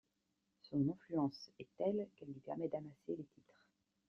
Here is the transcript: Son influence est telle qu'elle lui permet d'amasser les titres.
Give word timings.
Son 0.63 0.89
influence 0.91 1.51
est 1.59 1.67
telle 1.77 2.07
qu'elle 2.15 2.29
lui 2.29 2.39
permet 2.39 2.69
d'amasser 2.69 3.03
les 3.09 3.17
titres. 3.23 3.67